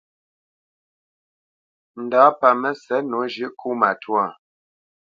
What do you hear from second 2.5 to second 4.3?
Mə́sɛ̌t nǒ zhʉ̌ʼ kó matwâ.